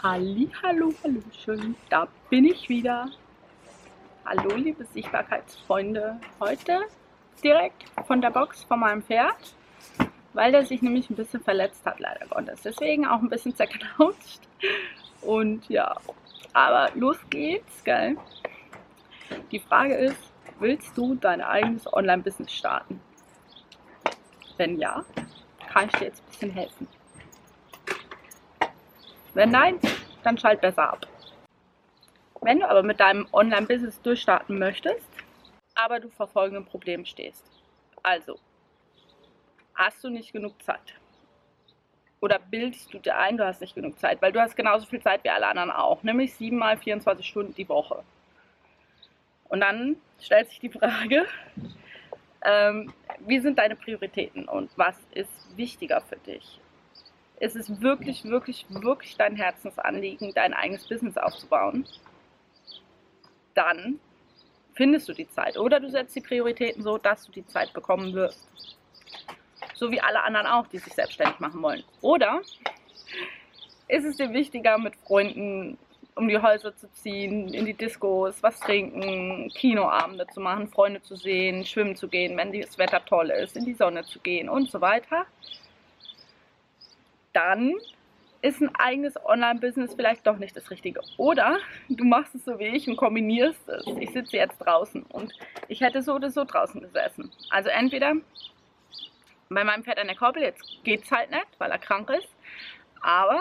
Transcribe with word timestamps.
Halli, 0.00 0.48
hallo, 0.62 0.94
hallo, 1.02 1.20
schön, 1.44 1.74
da 1.90 2.06
bin 2.30 2.44
ich 2.44 2.68
wieder. 2.68 3.10
Hallo, 4.24 4.54
liebe 4.54 4.84
Sichtbarkeitsfreunde. 4.84 6.20
Heute 6.38 6.82
direkt 7.42 7.82
von 8.06 8.20
der 8.20 8.30
Box 8.30 8.62
von 8.62 8.78
meinem 8.78 9.02
Pferd, 9.02 9.56
weil 10.34 10.52
der 10.52 10.64
sich 10.64 10.82
nämlich 10.82 11.10
ein 11.10 11.16
bisschen 11.16 11.42
verletzt 11.42 11.84
hat, 11.84 11.98
leider 11.98 12.26
Gottes. 12.28 12.62
Deswegen 12.62 13.08
auch 13.08 13.20
ein 13.20 13.28
bisschen 13.28 13.56
zerknautscht. 13.56 14.38
Und 15.22 15.68
ja, 15.68 15.96
aber 16.52 16.92
los 16.94 17.18
geht's, 17.28 17.82
gell? 17.82 18.16
Die 19.50 19.58
Frage 19.58 19.96
ist, 19.96 20.32
willst 20.60 20.96
du 20.96 21.16
dein 21.16 21.40
eigenes 21.40 21.92
Online-Business 21.92 22.52
starten? 22.52 23.00
Wenn 24.58 24.78
ja, 24.78 25.04
kann 25.72 25.86
ich 25.86 25.98
dir 25.98 26.04
jetzt 26.04 26.22
ein 26.22 26.30
bisschen 26.30 26.50
helfen. 26.52 26.86
Wenn 29.34 29.50
nein, 29.50 29.78
dann 30.22 30.38
schalt 30.38 30.60
besser 30.60 30.92
ab. 30.92 31.06
Wenn 32.40 32.60
du 32.60 32.68
aber 32.68 32.82
mit 32.82 33.00
deinem 33.00 33.26
Online-Business 33.32 34.00
durchstarten 34.02 34.58
möchtest, 34.58 35.08
aber 35.74 36.00
du 36.00 36.08
vor 36.08 36.28
folgendem 36.28 36.64
Problem 36.64 37.04
stehst. 37.04 37.44
Also, 38.02 38.38
hast 39.74 40.02
du 40.02 40.10
nicht 40.10 40.32
genug 40.32 40.60
Zeit? 40.62 40.94
Oder 42.20 42.38
bildest 42.38 42.92
du 42.92 42.98
dir 42.98 43.16
ein, 43.16 43.36
du 43.36 43.46
hast 43.46 43.60
nicht 43.60 43.74
genug 43.74 43.98
Zeit? 43.98 44.20
Weil 44.20 44.32
du 44.32 44.40
hast 44.40 44.56
genauso 44.56 44.86
viel 44.86 45.00
Zeit 45.00 45.22
wie 45.22 45.30
alle 45.30 45.46
anderen 45.46 45.70
auch, 45.70 46.02
nämlich 46.02 46.34
7 46.34 46.56
mal 46.56 46.76
24 46.76 47.26
Stunden 47.26 47.54
die 47.54 47.68
Woche. 47.68 48.02
Und 49.48 49.60
dann 49.60 49.96
stellt 50.20 50.48
sich 50.48 50.58
die 50.60 50.68
Frage, 50.68 51.26
ähm, 52.44 52.92
wie 53.20 53.40
sind 53.40 53.58
deine 53.58 53.76
Prioritäten 53.76 54.48
und 54.48 54.70
was 54.76 54.96
ist 55.12 55.56
wichtiger 55.56 56.00
für 56.00 56.16
dich? 56.16 56.60
Ist 57.40 57.56
es 57.56 57.80
wirklich, 57.80 58.24
wirklich, 58.24 58.66
wirklich 58.68 59.16
dein 59.16 59.36
Herzensanliegen, 59.36 60.32
dein 60.34 60.54
eigenes 60.54 60.86
Business 60.88 61.16
aufzubauen, 61.16 61.86
dann 63.54 64.00
findest 64.74 65.08
du 65.08 65.12
die 65.12 65.28
Zeit. 65.28 65.56
Oder 65.56 65.80
du 65.80 65.90
setzt 65.90 66.14
die 66.14 66.20
Prioritäten 66.20 66.82
so, 66.82 66.98
dass 66.98 67.26
du 67.26 67.32
die 67.32 67.46
Zeit 67.46 67.72
bekommen 67.72 68.12
wirst. 68.14 68.48
So 69.74 69.90
wie 69.90 70.00
alle 70.00 70.22
anderen 70.22 70.46
auch, 70.46 70.66
die 70.68 70.78
sich 70.78 70.92
selbstständig 70.92 71.38
machen 71.40 71.62
wollen. 71.62 71.84
Oder 72.00 72.40
ist 73.88 74.04
es 74.04 74.16
dir 74.16 74.32
wichtiger, 74.32 74.78
mit 74.78 74.96
Freunden 74.96 75.78
um 76.18 76.28
die 76.28 76.38
Häuser 76.38 76.76
zu 76.76 76.92
ziehen, 76.92 77.54
in 77.54 77.64
die 77.64 77.74
Diskos, 77.74 78.42
was 78.42 78.58
trinken, 78.58 79.50
Kinoabende 79.54 80.26
zu 80.26 80.40
machen, 80.40 80.68
Freunde 80.68 81.00
zu 81.00 81.14
sehen, 81.14 81.64
schwimmen 81.64 81.94
zu 81.94 82.08
gehen, 82.08 82.36
wenn 82.36 82.52
das 82.52 82.76
Wetter 82.76 83.04
toll 83.04 83.30
ist, 83.30 83.56
in 83.56 83.64
die 83.64 83.74
Sonne 83.74 84.02
zu 84.02 84.18
gehen 84.18 84.48
und 84.48 84.68
so 84.68 84.80
weiter 84.80 85.26
dann 87.38 87.74
ist 88.42 88.60
ein 88.60 88.74
eigenes 88.74 89.14
Online-Business 89.24 89.94
vielleicht 89.94 90.26
doch 90.26 90.38
nicht 90.38 90.56
das 90.56 90.70
Richtige. 90.70 91.00
Oder 91.16 91.58
du 91.88 92.04
machst 92.04 92.34
es 92.34 92.44
so 92.44 92.58
wie 92.58 92.66
ich 92.66 92.88
und 92.88 92.96
kombinierst 92.96 93.68
es. 93.68 93.86
Ich 94.00 94.10
sitze 94.10 94.36
jetzt 94.36 94.58
draußen 94.58 95.02
und 95.02 95.32
ich 95.68 95.80
hätte 95.80 96.02
so 96.02 96.14
oder 96.14 96.30
so 96.30 96.44
draußen 96.44 96.80
gesessen. 96.80 97.30
Also 97.50 97.68
entweder 97.68 98.14
bei 99.48 99.64
meinem 99.64 99.84
Pferd 99.84 99.98
an 99.98 100.08
der 100.08 100.16
Koppel, 100.16 100.42
jetzt 100.42 100.64
geht 100.84 101.04
es 101.04 101.10
halt 101.12 101.30
nicht, 101.30 101.46
weil 101.58 101.70
er 101.70 101.78
krank 101.78 102.10
ist, 102.10 102.28
aber 103.00 103.40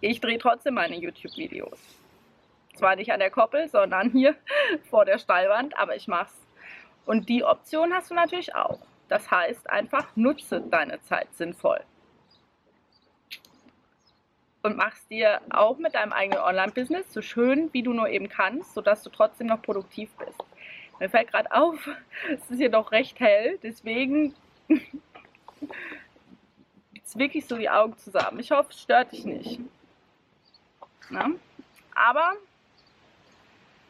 ich 0.00 0.20
drehe 0.20 0.38
trotzdem 0.38 0.74
meine 0.74 0.96
YouTube-Videos. 0.96 1.78
Zwar 2.74 2.96
nicht 2.96 3.12
an 3.12 3.20
der 3.20 3.30
Koppel, 3.30 3.68
sondern 3.68 4.10
hier 4.10 4.34
vor 4.90 5.04
der 5.04 5.18
Stallwand, 5.18 5.76
aber 5.78 5.96
ich 5.96 6.08
mach's. 6.08 6.36
Und 7.04 7.28
die 7.28 7.44
Option 7.44 7.92
hast 7.92 8.10
du 8.10 8.14
natürlich 8.14 8.54
auch. 8.54 8.78
Das 9.08 9.30
heißt 9.30 9.68
einfach, 9.68 10.16
nutze 10.16 10.62
deine 10.62 11.00
Zeit 11.02 11.28
sinnvoll 11.34 11.80
und 14.62 14.76
machst 14.76 15.10
dir 15.10 15.40
auch 15.50 15.78
mit 15.78 15.94
deinem 15.94 16.12
eigenen 16.12 16.42
Online-Business 16.42 17.12
so 17.12 17.22
schön, 17.22 17.68
wie 17.72 17.82
du 17.82 17.92
nur 17.92 18.08
eben 18.08 18.28
kannst, 18.28 18.74
sodass 18.74 19.02
du 19.02 19.10
trotzdem 19.10 19.48
noch 19.48 19.60
produktiv 19.60 20.10
bist. 20.24 20.42
Mir 21.00 21.08
fällt 21.08 21.30
gerade 21.32 21.50
auf, 21.52 21.88
es 22.30 22.50
ist 22.50 22.58
hier 22.58 22.70
doch 22.70 22.92
recht 22.92 23.18
hell, 23.20 23.58
deswegen 23.62 24.34
jetzt 26.94 27.18
wirklich 27.18 27.46
so 27.46 27.56
die 27.56 27.70
Augen 27.70 27.96
zusammen. 27.98 28.38
Ich 28.40 28.50
hoffe, 28.50 28.70
es 28.70 28.80
stört 28.80 29.12
dich 29.12 29.24
nicht. 29.24 29.60
Na? 31.10 31.30
Aber 31.94 32.34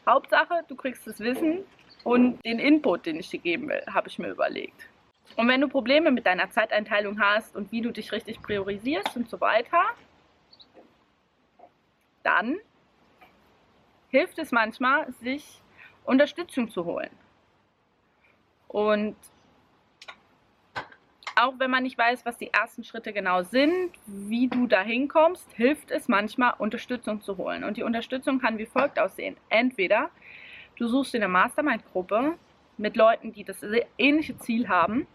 Hauptsache, 0.06 0.64
du 0.68 0.74
kriegst 0.74 1.06
das 1.06 1.20
Wissen 1.20 1.60
und 2.02 2.44
den 2.44 2.58
Input, 2.58 3.06
den 3.06 3.20
ich 3.20 3.28
dir 3.28 3.38
geben 3.38 3.68
will, 3.68 3.82
habe 3.92 4.08
ich 4.08 4.18
mir 4.18 4.28
überlegt. 4.28 4.88
Und 5.36 5.48
wenn 5.48 5.60
du 5.60 5.68
Probleme 5.68 6.10
mit 6.10 6.26
deiner 6.26 6.50
Zeiteinteilung 6.50 7.20
hast 7.20 7.54
und 7.56 7.70
wie 7.72 7.80
du 7.80 7.90
dich 7.90 8.12
richtig 8.12 8.42
priorisierst 8.42 9.16
und 9.16 9.30
so 9.30 9.40
weiter, 9.40 9.82
dann 12.32 12.58
hilft 14.08 14.38
es 14.38 14.52
manchmal, 14.52 15.12
sich 15.12 15.60
Unterstützung 16.04 16.70
zu 16.70 16.84
holen. 16.84 17.10
Und 18.68 19.16
auch 21.34 21.54
wenn 21.58 21.70
man 21.70 21.82
nicht 21.82 21.96
weiß, 21.96 22.24
was 22.24 22.36
die 22.36 22.52
ersten 22.52 22.84
Schritte 22.84 23.12
genau 23.12 23.42
sind, 23.42 23.90
wie 24.06 24.48
du 24.48 24.66
da 24.66 24.82
hinkommst, 24.82 25.50
hilft 25.52 25.90
es 25.90 26.08
manchmal, 26.08 26.54
Unterstützung 26.58 27.22
zu 27.22 27.36
holen. 27.36 27.64
Und 27.64 27.76
die 27.76 27.82
Unterstützung 27.82 28.38
kann 28.38 28.58
wie 28.58 28.66
folgt 28.66 28.98
aussehen. 28.98 29.36
Entweder 29.48 30.10
du 30.76 30.88
suchst 30.88 31.14
in 31.14 31.20
der 31.20 31.28
Mastermind-Gruppe 31.28 32.34
mit 32.76 32.96
Leuten, 32.96 33.32
die 33.32 33.44
das 33.44 33.64
ähnliche 33.98 34.36
Ziel 34.38 34.68
haben, 34.68 35.06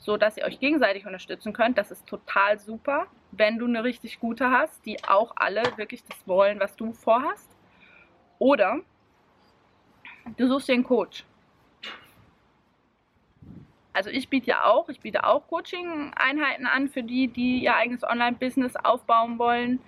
so 0.00 0.16
dass 0.16 0.36
ihr 0.36 0.44
euch 0.44 0.58
gegenseitig 0.58 1.06
unterstützen 1.06 1.52
könnt. 1.52 1.78
Das 1.78 1.90
ist 1.90 2.06
total 2.06 2.58
super 2.58 3.06
wenn 3.32 3.58
du 3.58 3.66
eine 3.66 3.84
richtig 3.84 4.20
gute 4.20 4.50
hast, 4.50 4.84
die 4.86 5.02
auch 5.04 5.32
alle 5.36 5.62
wirklich 5.76 6.04
das 6.04 6.26
wollen, 6.26 6.60
was 6.60 6.76
du 6.76 6.92
vorhast. 6.92 7.48
Oder 8.38 8.80
du 10.36 10.48
suchst 10.48 10.68
dir 10.68 10.74
einen 10.74 10.84
Coach. 10.84 11.24
Also 13.92 14.10
ich 14.10 14.28
biete 14.28 14.48
ja 14.48 14.64
auch, 14.64 14.88
ich 14.88 15.00
biete 15.00 15.24
auch 15.24 15.46
Coaching-Einheiten 15.48 16.66
an 16.66 16.88
für 16.88 17.02
die, 17.02 17.28
die 17.28 17.64
ihr 17.64 17.74
eigenes 17.74 18.04
Online-Business 18.04 18.76
aufbauen 18.76 19.38
wollen. 19.38 19.80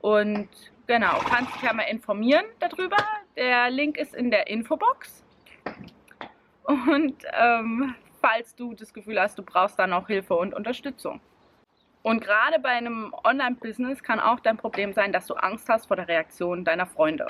Und 0.00 0.48
genau, 0.86 1.18
kannst 1.28 1.54
dich 1.54 1.62
ja 1.62 1.72
mal 1.72 1.82
informieren 1.82 2.44
darüber. 2.60 2.96
Der 3.36 3.70
Link 3.70 3.96
ist 3.96 4.14
in 4.14 4.30
der 4.30 4.46
Infobox. 4.48 5.24
Und 6.64 7.16
ähm, 7.32 7.94
falls 8.22 8.54
du 8.54 8.72
das 8.74 8.94
Gefühl 8.94 9.20
hast, 9.20 9.36
du 9.38 9.42
brauchst 9.42 9.78
dann 9.78 9.92
auch 9.92 10.06
Hilfe 10.06 10.34
und 10.34 10.54
Unterstützung. 10.54 11.20
Und 12.02 12.24
gerade 12.24 12.58
bei 12.58 12.70
einem 12.70 13.14
Online-Business 13.24 14.02
kann 14.02 14.18
auch 14.18 14.40
dein 14.40 14.56
Problem 14.56 14.92
sein, 14.92 15.12
dass 15.12 15.26
du 15.26 15.34
Angst 15.34 15.68
hast 15.68 15.86
vor 15.86 15.96
der 15.96 16.08
Reaktion 16.08 16.64
deiner 16.64 16.86
Freunde. 16.86 17.26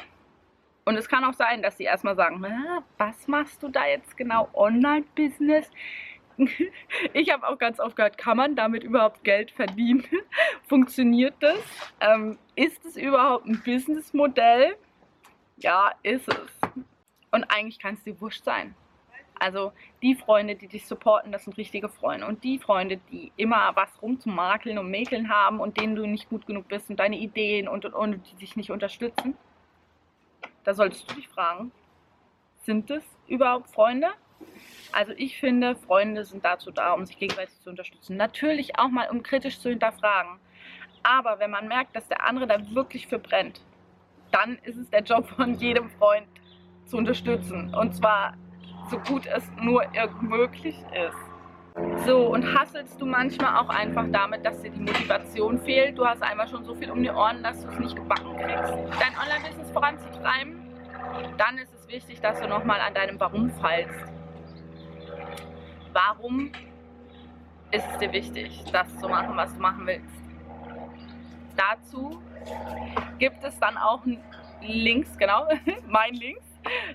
Und 0.84 0.96
es 0.96 1.08
kann 1.08 1.24
auch 1.24 1.34
sein, 1.34 1.62
dass 1.62 1.76
sie 1.76 1.84
erstmal 1.84 2.16
sagen, 2.16 2.42
was 2.98 3.28
machst 3.28 3.62
du 3.62 3.68
da 3.68 3.86
jetzt 3.86 4.16
genau 4.16 4.48
Online-Business? 4.52 5.70
Ich 7.12 7.30
habe 7.30 7.46
auch 7.46 7.58
ganz 7.58 7.78
oft 7.78 7.94
gehört, 7.94 8.16
kann 8.16 8.38
man 8.38 8.56
damit 8.56 8.82
überhaupt 8.82 9.22
Geld 9.22 9.50
verdienen? 9.50 10.04
Funktioniert 10.66 11.34
das? 11.40 11.58
Ähm, 12.00 12.38
ist 12.56 12.84
es 12.86 12.96
überhaupt 12.96 13.46
ein 13.46 13.62
Businessmodell? 13.62 14.76
Ja, 15.58 15.92
ist 16.02 16.26
es. 16.28 16.70
Und 17.30 17.44
eigentlich 17.44 17.78
kann 17.78 17.94
es 17.94 18.02
dir 18.02 18.18
wurscht 18.20 18.44
sein. 18.44 18.74
Also 19.42 19.72
die 20.02 20.14
Freunde, 20.14 20.54
die 20.54 20.68
dich 20.68 20.86
supporten, 20.86 21.32
das 21.32 21.42
sind 21.44 21.56
richtige 21.56 21.88
Freunde. 21.88 22.28
Und 22.28 22.44
die 22.44 22.60
Freunde, 22.60 23.00
die 23.10 23.32
immer 23.36 23.72
was 23.74 23.90
rumzumakeln 24.00 24.78
und 24.78 24.88
mäkeln 24.88 25.30
haben 25.30 25.58
und 25.58 25.80
denen 25.80 25.96
du 25.96 26.06
nicht 26.06 26.28
gut 26.28 26.46
genug 26.46 26.68
bist 26.68 26.88
und 26.90 27.00
deine 27.00 27.18
Ideen 27.18 27.66
und, 27.66 27.84
und, 27.84 27.92
und 27.92 28.30
die 28.30 28.36
dich 28.36 28.54
nicht 28.54 28.70
unterstützen, 28.70 29.36
da 30.62 30.74
solltest 30.74 31.10
du 31.10 31.16
dich 31.16 31.28
fragen, 31.28 31.72
sind 32.62 32.88
es 32.92 33.02
überhaupt 33.26 33.68
Freunde? 33.70 34.10
Also 34.92 35.12
ich 35.16 35.40
finde, 35.40 35.74
Freunde 35.74 36.24
sind 36.24 36.44
dazu 36.44 36.70
da, 36.70 36.92
um 36.92 37.04
sich 37.04 37.18
gegenseitig 37.18 37.58
zu 37.62 37.70
unterstützen. 37.70 38.16
Natürlich 38.16 38.78
auch 38.78 38.90
mal, 38.90 39.10
um 39.10 39.24
kritisch 39.24 39.58
zu 39.58 39.70
hinterfragen. 39.70 40.38
Aber 41.02 41.40
wenn 41.40 41.50
man 41.50 41.66
merkt, 41.66 41.96
dass 41.96 42.06
der 42.06 42.24
andere 42.24 42.46
da 42.46 42.60
wirklich 42.76 43.08
für 43.08 43.18
brennt, 43.18 43.60
dann 44.30 44.58
ist 44.62 44.76
es 44.76 44.88
der 44.90 45.02
Job 45.02 45.28
von 45.30 45.54
jedem 45.54 45.90
Freund 45.90 46.28
zu 46.84 46.96
unterstützen. 46.96 47.74
Und 47.74 47.96
zwar 47.96 48.36
so 48.90 48.98
gut 48.98 49.26
es 49.26 49.44
nur 49.60 49.84
möglich 50.20 50.76
ist. 50.92 51.32
So, 52.04 52.26
und 52.34 52.54
hasselst 52.54 53.00
du 53.00 53.06
manchmal 53.06 53.56
auch 53.56 53.68
einfach 53.70 54.04
damit, 54.10 54.44
dass 54.44 54.60
dir 54.60 54.70
die 54.70 54.80
Motivation 54.80 55.58
fehlt? 55.58 55.96
Du 55.96 56.04
hast 56.04 56.22
einfach 56.22 56.48
schon 56.48 56.64
so 56.64 56.74
viel 56.74 56.90
um 56.90 57.02
die 57.02 57.10
Ohren, 57.10 57.42
dass 57.42 57.62
du 57.62 57.68
es 57.68 57.78
nicht 57.78 57.96
gebacken 57.96 58.36
kriegst, 58.36 58.74
dein 59.00 59.16
Online-Business 59.18 59.70
voranzutreiben? 59.70 60.60
Dann 61.38 61.58
ist 61.58 61.72
es 61.74 61.88
wichtig, 61.88 62.20
dass 62.20 62.40
du 62.40 62.48
nochmal 62.48 62.80
an 62.80 62.92
deinem 62.92 63.18
Warum 63.18 63.50
feilst. 63.50 64.12
Warum 65.92 66.52
ist 67.70 67.86
es 67.90 67.98
dir 67.98 68.12
wichtig, 68.12 68.64
das 68.70 68.94
zu 68.98 69.08
machen, 69.08 69.36
was 69.36 69.54
du 69.54 69.60
machen 69.60 69.86
willst? 69.86 70.22
Dazu 71.56 72.22
gibt 73.18 73.42
es 73.44 73.58
dann 73.58 73.76
auch 73.78 74.02
Links, 74.60 75.16
genau, 75.16 75.48
mein 75.88 76.14
Links 76.14 76.51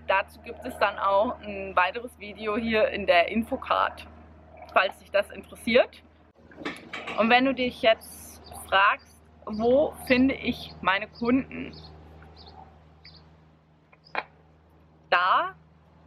Dazu 0.07 0.39
gibt 0.41 0.65
es 0.65 0.77
dann 0.79 0.97
auch 0.97 1.39
ein 1.41 1.75
weiteres 1.75 2.17
Video 2.19 2.57
hier 2.57 2.87
in 2.89 3.05
der 3.05 3.29
Infocard, 3.29 4.07
falls 4.73 4.97
dich 4.99 5.11
das 5.11 5.29
interessiert. 5.31 6.01
Und 7.17 7.29
wenn 7.29 7.45
du 7.45 7.53
dich 7.53 7.81
jetzt 7.81 8.41
fragst, 8.67 9.21
wo 9.45 9.93
finde 10.05 10.35
ich 10.35 10.73
meine 10.81 11.07
Kunden? 11.07 11.71
Da 15.09 15.55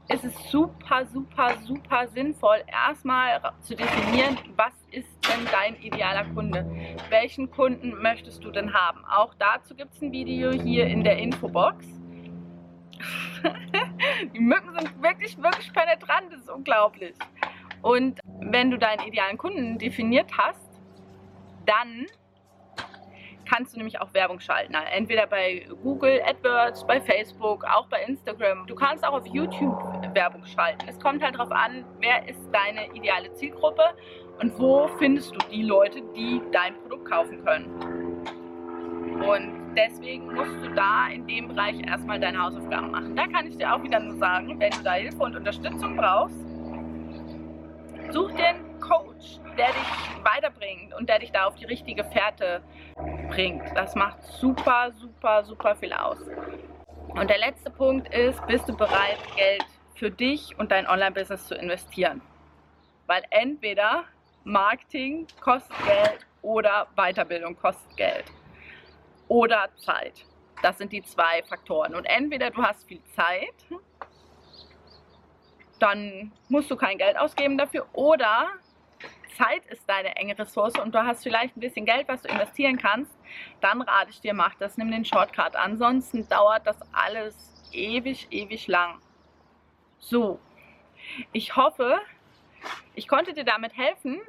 ist 0.08 0.24
es 0.24 0.50
super, 0.50 1.06
super, 1.06 1.56
super 1.58 2.08
sinnvoll, 2.08 2.62
erstmal 2.66 3.40
zu 3.60 3.76
definieren, 3.76 4.38
was 4.56 4.72
ist 4.90 5.08
denn 5.28 5.46
dein 5.52 5.80
idealer 5.80 6.24
Kunde? 6.34 6.66
Welchen 7.08 7.50
Kunden 7.50 8.00
möchtest 8.02 8.44
du 8.44 8.50
denn 8.50 8.74
haben? 8.74 9.04
Auch 9.04 9.34
dazu 9.38 9.74
gibt 9.74 9.94
es 9.94 10.02
ein 10.02 10.12
Video 10.12 10.50
hier 10.50 10.86
in 10.86 11.04
der 11.04 11.18
Infobox. 11.18 11.99
Die 14.34 14.40
Mücken 14.40 14.74
sind 14.74 15.02
wirklich, 15.02 15.36
wirklich 15.38 15.72
penetrant, 15.72 16.32
das 16.32 16.40
ist 16.40 16.50
unglaublich. 16.50 17.14
Und 17.82 18.20
wenn 18.40 18.70
du 18.70 18.78
deinen 18.78 19.06
idealen 19.06 19.38
Kunden 19.38 19.78
definiert 19.78 20.30
hast, 20.36 20.68
dann 21.66 22.06
kannst 23.50 23.74
du 23.74 23.78
nämlich 23.78 24.00
auch 24.00 24.14
Werbung 24.14 24.38
schalten. 24.38 24.74
Entweder 24.74 25.26
bei 25.26 25.66
Google 25.82 26.22
AdWords, 26.24 26.86
bei 26.86 27.00
Facebook, 27.00 27.64
auch 27.64 27.86
bei 27.88 28.02
Instagram. 28.04 28.66
Du 28.66 28.76
kannst 28.76 29.04
auch 29.04 29.14
auf 29.14 29.26
YouTube 29.26 29.82
Werbung 30.14 30.44
schalten. 30.46 30.86
Es 30.88 30.98
kommt 31.00 31.22
halt 31.22 31.34
darauf 31.34 31.50
an, 31.50 31.84
wer 31.98 32.28
ist 32.28 32.40
deine 32.52 32.86
ideale 32.94 33.32
Zielgruppe 33.34 33.82
und 34.40 34.56
wo 34.58 34.88
findest 34.98 35.34
du 35.34 35.38
die 35.50 35.62
Leute, 35.62 36.00
die 36.14 36.40
dein 36.52 36.74
Produkt 36.82 37.10
kaufen 37.10 37.44
können. 37.44 37.66
Und 39.20 39.59
deswegen 39.76 40.32
musst 40.32 40.62
du 40.62 40.74
da 40.74 41.08
in 41.08 41.26
dem 41.26 41.48
Bereich 41.48 41.80
erstmal 41.86 42.18
deine 42.20 42.42
Hausaufgaben 42.42 42.90
machen. 42.90 43.16
Da 43.16 43.26
kann 43.26 43.46
ich 43.46 43.56
dir 43.56 43.74
auch 43.74 43.82
wieder 43.82 44.00
nur 44.00 44.16
sagen, 44.16 44.58
wenn 44.58 44.70
du 44.70 44.82
da 44.82 44.92
Hilfe 44.92 45.22
und 45.22 45.36
Unterstützung 45.36 45.96
brauchst, 45.96 46.34
such 48.10 48.34
einen 48.34 48.80
Coach, 48.80 49.38
der 49.56 49.68
dich 49.68 50.24
weiterbringt 50.24 50.94
und 50.94 51.08
der 51.08 51.18
dich 51.18 51.32
da 51.32 51.44
auf 51.44 51.54
die 51.54 51.64
richtige 51.64 52.04
Fährte 52.04 52.62
bringt. 53.28 53.62
Das 53.74 53.94
macht 53.94 54.22
super, 54.24 54.90
super, 54.92 55.44
super 55.44 55.76
viel 55.76 55.92
aus. 55.92 56.18
Und 57.08 57.28
der 57.28 57.38
letzte 57.38 57.70
Punkt 57.70 58.12
ist, 58.14 58.44
bist 58.46 58.68
du 58.68 58.76
bereit, 58.76 59.18
Geld 59.36 59.64
für 59.94 60.10
dich 60.10 60.58
und 60.58 60.70
dein 60.70 60.86
Online-Business 60.86 61.46
zu 61.46 61.54
investieren? 61.54 62.20
Weil 63.06 63.22
entweder 63.30 64.04
Marketing 64.44 65.26
kostet 65.40 65.76
Geld 65.84 66.26
oder 66.42 66.86
Weiterbildung 66.96 67.56
kostet 67.56 67.96
Geld. 67.96 68.24
Oder 69.30 69.68
Zeit. 69.76 70.26
Das 70.60 70.76
sind 70.78 70.92
die 70.92 71.02
zwei 71.02 71.44
Faktoren. 71.44 71.94
Und 71.94 72.04
entweder 72.04 72.50
du 72.50 72.60
hast 72.60 72.88
viel 72.88 73.00
Zeit, 73.14 73.54
dann 75.78 76.32
musst 76.48 76.68
du 76.68 76.76
kein 76.76 76.98
Geld 76.98 77.16
ausgeben 77.16 77.56
dafür, 77.56 77.86
oder 77.92 78.48
Zeit 79.38 79.64
ist 79.66 79.88
deine 79.88 80.16
enge 80.16 80.36
Ressource 80.36 80.76
und 80.80 80.92
du 80.92 81.04
hast 81.04 81.22
vielleicht 81.22 81.56
ein 81.56 81.60
bisschen 81.60 81.86
Geld, 81.86 82.08
was 82.08 82.22
du 82.22 82.28
investieren 82.28 82.76
kannst, 82.76 83.16
dann 83.60 83.80
rate 83.80 84.10
ich 84.10 84.20
dir, 84.20 84.34
mach 84.34 84.56
das, 84.56 84.76
nimm 84.76 84.90
den 84.90 85.04
Shortcut. 85.04 85.54
Ansonsten 85.54 86.28
dauert 86.28 86.66
das 86.66 86.76
alles 86.92 87.70
ewig, 87.70 88.26
ewig 88.32 88.66
lang. 88.66 89.00
So, 90.00 90.40
ich 91.30 91.54
hoffe, 91.54 92.00
ich 92.96 93.06
konnte 93.06 93.32
dir 93.32 93.44
damit 93.44 93.76
helfen 93.76 94.20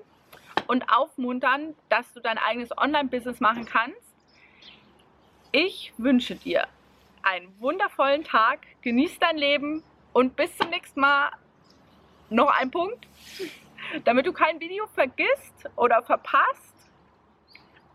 und 0.67 0.85
aufmuntern, 0.93 1.75
dass 1.89 2.13
du 2.13 2.19
dein 2.19 2.37
eigenes 2.37 2.69
Online-Business 2.77 3.39
machen 3.39 3.65
kannst. 3.65 4.10
Ich 5.53 5.93
wünsche 5.97 6.35
dir 6.35 6.65
einen 7.23 7.59
wundervollen 7.59 8.23
Tag, 8.23 8.59
genieß 8.83 9.19
dein 9.19 9.37
Leben 9.37 9.83
und 10.13 10.37
bis 10.37 10.55
zum 10.55 10.69
nächsten 10.69 11.01
Mal. 11.01 11.29
Noch 12.29 12.49
ein 12.57 12.71
Punkt. 12.71 13.05
Damit 14.05 14.25
du 14.25 14.31
kein 14.31 14.61
Video 14.61 14.87
vergisst 14.87 15.69
oder 15.75 16.01
verpasst, 16.03 16.89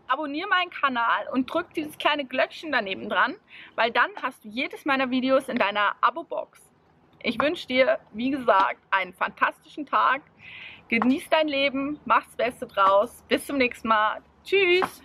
abonniere 0.07 0.47
meinen 0.47 0.69
Kanal 0.69 1.27
und 1.31 1.51
drück 1.51 1.73
dieses 1.73 1.97
kleine 1.97 2.25
Glöckchen 2.25 2.71
daneben 2.71 3.09
dran, 3.09 3.35
weil 3.73 3.89
dann 3.89 4.11
hast 4.21 4.45
du 4.45 4.49
jedes 4.49 4.85
meiner 4.85 5.09
Videos 5.09 5.49
in 5.49 5.57
deiner 5.57 5.95
Abo-Box. 6.01 6.61
Ich 7.23 7.41
wünsche 7.41 7.65
dir, 7.65 7.99
wie 8.13 8.29
gesagt, 8.29 8.79
einen 8.91 9.15
fantastischen 9.15 9.87
Tag. 9.87 10.21
Genieß 10.89 11.27
dein 11.31 11.47
Leben, 11.47 11.99
mach's 12.05 12.35
Beste 12.35 12.67
draus. 12.67 13.23
Bis 13.27 13.47
zum 13.47 13.57
nächsten 13.57 13.87
Mal. 13.87 14.21
Tschüss. 14.43 15.01